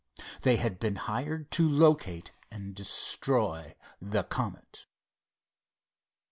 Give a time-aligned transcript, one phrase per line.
[0.41, 4.87] They had been hired to locate and destroy the Comet.